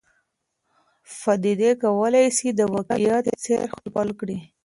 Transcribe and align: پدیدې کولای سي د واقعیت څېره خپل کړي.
پدیدې 1.21 1.71
کولای 1.83 2.25
سي 2.37 2.47
د 2.59 2.61
واقعیت 2.73 3.25
څېره 3.43 3.65
خپل 3.75 4.07
کړي. 4.19 4.37